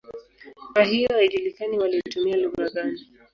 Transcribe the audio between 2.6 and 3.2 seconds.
gani.